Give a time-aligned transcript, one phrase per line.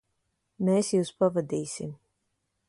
[0.69, 1.93] Mēs jūs pavadīsim.